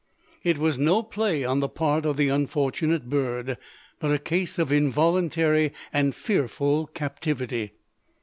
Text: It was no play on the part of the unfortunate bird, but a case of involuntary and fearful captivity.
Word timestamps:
It 0.43 0.57
was 0.57 0.79
no 0.79 1.03
play 1.03 1.45
on 1.45 1.59
the 1.59 1.69
part 1.69 2.07
of 2.07 2.17
the 2.17 2.27
unfortunate 2.27 3.07
bird, 3.07 3.55
but 3.99 4.11
a 4.11 4.17
case 4.17 4.57
of 4.57 4.71
involuntary 4.71 5.73
and 5.93 6.15
fearful 6.15 6.87
captivity. 6.87 7.73